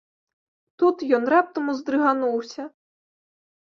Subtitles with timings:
[0.85, 2.63] Тут ён раптам уздрыгануўся.